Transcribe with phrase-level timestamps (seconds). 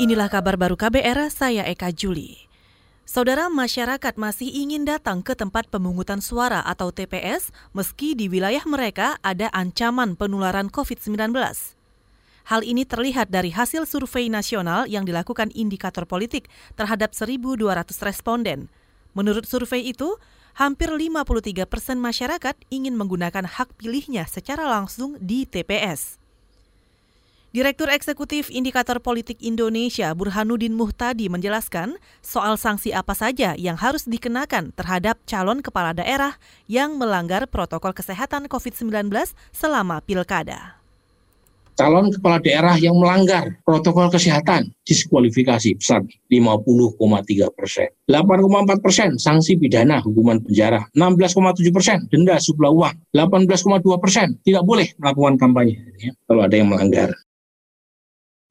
[0.00, 2.48] Inilah kabar baru KBR, saya Eka Juli.
[3.04, 9.20] Saudara masyarakat masih ingin datang ke tempat pemungutan suara atau TPS meski di wilayah mereka
[9.20, 11.36] ada ancaman penularan COVID-19.
[12.48, 16.48] Hal ini terlihat dari hasil survei nasional yang dilakukan indikator politik
[16.80, 17.60] terhadap 1.200
[18.00, 18.72] responden.
[19.12, 20.16] Menurut survei itu,
[20.56, 26.19] hampir 53 persen masyarakat ingin menggunakan hak pilihnya secara langsung di TPS.
[27.50, 34.70] Direktur Eksekutif Indikator Politik Indonesia Burhanuddin Muhtadi menjelaskan soal sanksi apa saja yang harus dikenakan
[34.70, 36.38] terhadap calon kepala daerah
[36.70, 39.10] yang melanggar protokol kesehatan COVID-19
[39.50, 40.78] selama pilkada.
[41.74, 47.90] Calon kepala daerah yang melanggar protokol kesehatan diskualifikasi besar 50,3 persen.
[48.06, 50.86] 8,4 persen sanksi pidana hukuman penjara.
[50.94, 52.94] 16,7 persen denda sebelah uang.
[53.10, 57.10] 18,2 persen tidak boleh melakukan kampanye ya, kalau ada yang melanggar.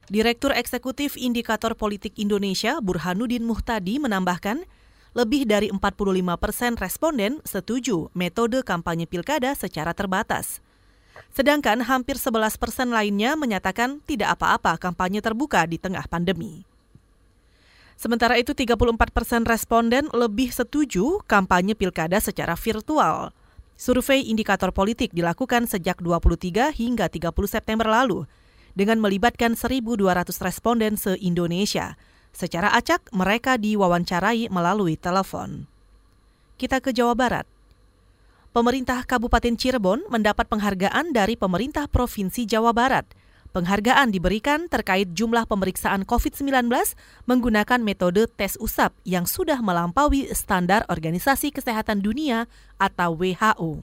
[0.10, 4.66] Direktur Eksekutif Indikator Politik Indonesia Burhanuddin Muhtadi menambahkan,
[5.14, 10.66] lebih dari 45 persen responden setuju metode kampanye pilkada secara terbatas.
[11.30, 16.66] Sedangkan hampir 11 persen lainnya menyatakan tidak apa-apa kampanye terbuka di tengah pandemi.
[17.94, 23.30] Sementara itu 34 persen responden lebih setuju kampanye pilkada secara virtual.
[23.78, 28.26] Survei indikator politik dilakukan sejak 23 hingga 30 September lalu
[28.80, 32.00] dengan melibatkan 1.200 responden se-Indonesia.
[32.32, 35.68] Secara acak, mereka diwawancarai melalui telepon.
[36.56, 37.44] Kita ke Jawa Barat.
[38.56, 43.04] Pemerintah Kabupaten Cirebon mendapat penghargaan dari pemerintah Provinsi Jawa Barat.
[43.50, 46.70] Penghargaan diberikan terkait jumlah pemeriksaan COVID-19
[47.26, 52.46] menggunakan metode tes usap yang sudah melampaui standar Organisasi Kesehatan Dunia
[52.78, 53.82] atau WHO.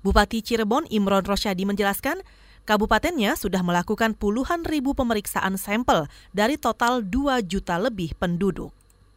[0.00, 2.24] Bupati Cirebon Imron Rosyadi menjelaskan,
[2.70, 8.70] Kabupatennya sudah melakukan puluhan ribu pemeriksaan sampel dari total 2 juta lebih penduduk.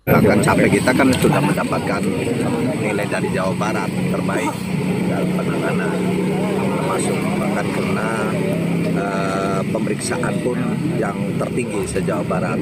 [0.09, 2.01] Bahkan capek kita kan sudah mendapatkan
[2.81, 4.49] nilai dari Jawa Barat terbaik
[5.05, 5.93] dalam penanganan
[6.81, 8.52] termasuk bahkan karena uh,
[9.73, 10.57] pemeriksaan pun
[11.01, 12.61] yang tertinggi sejauh Barat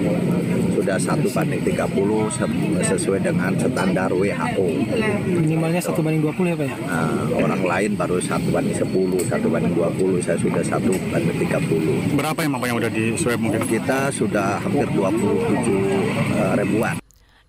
[0.72, 4.66] sudah satu banding 30 sesuai dengan standar WHO.
[5.28, 6.76] Minimalnya satu banding 20 ya Pak ya?
[6.88, 12.16] Nah, orang lain baru satu banding 10, satu banding 20, saya sudah satu banding 30.
[12.16, 13.68] Berapa yang yang udah di swab mungkin?
[13.68, 16.96] Kita sudah hampir 27 uh, eh, ribuan.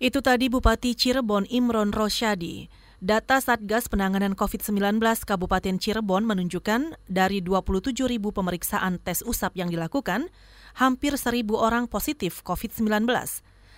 [0.03, 2.82] Itu tadi Bupati Cirebon Imron Rosyadi.
[3.03, 4.79] Data Satgas Penanganan COVID-19
[5.27, 10.31] Kabupaten Cirebon menunjukkan dari 27 ribu pemeriksaan tes usap yang dilakukan,
[10.79, 13.03] hampir 1.000 orang positif COVID-19.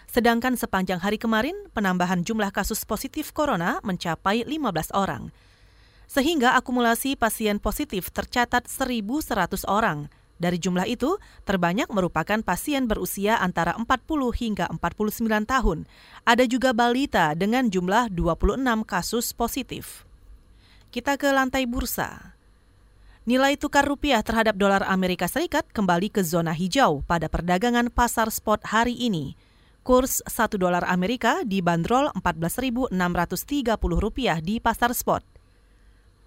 [0.05, 5.33] Sedangkan sepanjang hari kemarin, penambahan jumlah kasus positif corona mencapai 15 orang.
[6.05, 10.05] Sehingga akumulasi pasien positif tercatat 1.100 orang.
[10.35, 11.15] Dari jumlah itu,
[11.47, 13.87] terbanyak merupakan pasien berusia antara 40
[14.35, 15.87] hingga 49 tahun.
[16.27, 20.03] Ada juga balita dengan jumlah 26 kasus positif.
[20.91, 22.35] Kita ke lantai bursa.
[23.25, 28.61] Nilai tukar rupiah terhadap dolar Amerika Serikat kembali ke zona hijau pada perdagangan pasar spot
[28.69, 29.33] hari ini.
[29.81, 32.93] Kurs 1 dolar Amerika dibanderol 14.630
[33.97, 35.34] rupiah di pasar spot.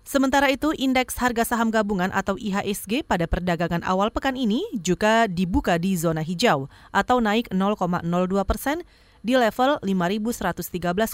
[0.08, 5.76] Sementara itu, indeks harga saham gabungan atau IHSG pada perdagangan awal pekan ini juga dibuka
[5.76, 8.08] di zona hijau atau naik 0,02
[8.48, 8.88] persen
[9.20, 11.12] di level 5.113,14.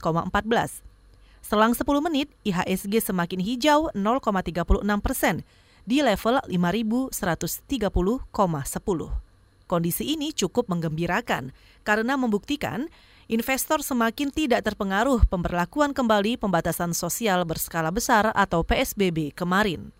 [1.42, 5.42] Selang 10 menit, IHSG semakin hijau 0,36 persen
[5.82, 8.30] di level 5.130,10.
[9.66, 11.50] Kondisi ini cukup menggembirakan
[11.82, 12.86] karena membuktikan
[13.26, 19.92] investor semakin tidak terpengaruh pemberlakuan kembali pembatasan sosial berskala besar atau PSBB kemarin.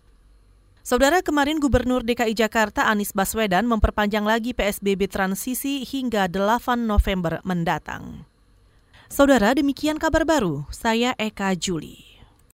[0.85, 8.29] Saudara kemarin Gubernur DKI Jakarta Anies Baswedan memperpanjang lagi PSBB transisi hingga 8 November mendatang.
[9.09, 10.65] Saudara, demikian kabar baru.
[10.69, 12.14] Saya Eka Juli.